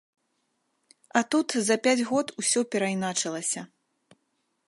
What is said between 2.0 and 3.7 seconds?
год усё перайначылася.